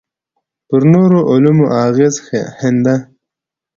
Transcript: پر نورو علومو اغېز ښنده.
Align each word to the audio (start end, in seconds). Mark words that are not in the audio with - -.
پر 0.67 0.81
نورو 0.91 1.19
علومو 1.31 1.65
اغېز 1.85 2.15
ښنده. 2.57 2.95